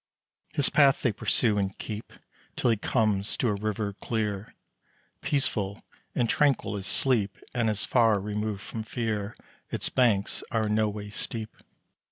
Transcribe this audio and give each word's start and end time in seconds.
His 0.49 0.67
path 0.69 1.03
they 1.03 1.11
pursue 1.11 1.59
and 1.59 1.77
keep, 1.77 2.11
Till 2.57 2.71
he 2.71 2.77
comes 2.77 3.37
to 3.37 3.49
a 3.49 3.53
River 3.55 3.93
clear, 3.93 4.55
Peaceful 5.21 5.83
and 6.15 6.27
tranquil 6.27 6.75
as 6.75 6.87
sleep, 6.87 7.37
And 7.53 7.69
as 7.69 7.85
far 7.85 8.19
removed 8.19 8.61
from 8.63 8.81
fear: 8.81 9.37
Its 9.69 9.89
banks 9.89 10.41
are 10.49 10.65
in 10.65 10.73
no 10.73 10.89
way 10.89 11.11
steep. 11.11 11.55